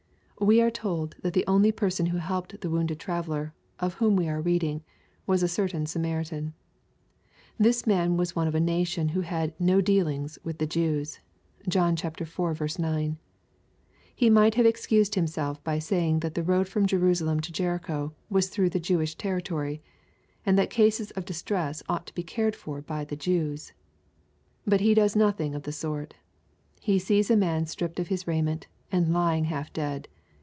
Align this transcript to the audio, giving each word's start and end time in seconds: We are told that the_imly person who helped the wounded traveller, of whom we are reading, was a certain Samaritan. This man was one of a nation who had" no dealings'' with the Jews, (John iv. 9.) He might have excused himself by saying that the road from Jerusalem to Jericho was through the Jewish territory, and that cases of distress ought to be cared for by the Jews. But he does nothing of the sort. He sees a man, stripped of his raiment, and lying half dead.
We 0.43 0.59
are 0.59 0.71
told 0.71 1.17
that 1.21 1.35
the_imly 1.35 1.73
person 1.75 2.07
who 2.07 2.17
helped 2.17 2.61
the 2.61 2.69
wounded 2.71 2.99
traveller, 2.99 3.53
of 3.79 3.93
whom 3.93 4.15
we 4.15 4.27
are 4.27 4.41
reading, 4.41 4.83
was 5.27 5.43
a 5.43 5.47
certain 5.47 5.85
Samaritan. 5.85 6.55
This 7.59 7.85
man 7.85 8.17
was 8.17 8.35
one 8.35 8.47
of 8.47 8.55
a 8.55 8.59
nation 8.59 9.09
who 9.09 9.21
had" 9.21 9.53
no 9.71 9.81
dealings'' 9.81 10.39
with 10.43 10.57
the 10.57 10.65
Jews, 10.65 11.19
(John 11.69 11.93
iv. 11.93 12.79
9.) 12.79 13.17
He 14.15 14.29
might 14.31 14.55
have 14.55 14.65
excused 14.65 15.13
himself 15.13 15.63
by 15.63 15.77
saying 15.77 16.21
that 16.21 16.33
the 16.33 16.41
road 16.41 16.67
from 16.67 16.87
Jerusalem 16.87 17.39
to 17.41 17.51
Jericho 17.51 18.11
was 18.31 18.49
through 18.49 18.71
the 18.71 18.79
Jewish 18.79 19.13
territory, 19.13 19.83
and 20.43 20.57
that 20.57 20.71
cases 20.71 21.11
of 21.11 21.23
distress 21.23 21.83
ought 21.87 22.07
to 22.07 22.15
be 22.15 22.23
cared 22.23 22.55
for 22.55 22.81
by 22.81 23.05
the 23.05 23.15
Jews. 23.15 23.73
But 24.65 24.81
he 24.81 24.95
does 24.95 25.15
nothing 25.15 25.53
of 25.53 25.61
the 25.63 25.71
sort. 25.71 26.15
He 26.79 26.97
sees 26.97 27.29
a 27.29 27.37
man, 27.37 27.67
stripped 27.67 27.99
of 27.99 28.07
his 28.07 28.25
raiment, 28.27 28.65
and 28.91 29.13
lying 29.13 29.43
half 29.45 29.71
dead. 29.71 30.07